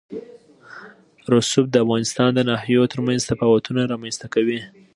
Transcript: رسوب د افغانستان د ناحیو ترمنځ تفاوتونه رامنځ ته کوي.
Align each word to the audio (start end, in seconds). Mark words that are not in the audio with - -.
رسوب 1.33 1.65
د 1.71 1.75
افغانستان 1.85 2.29
د 2.33 2.39
ناحیو 2.49 2.89
ترمنځ 2.93 3.21
تفاوتونه 3.31 3.81
رامنځ 3.91 4.15
ته 4.21 4.27
کوي. 4.33 4.59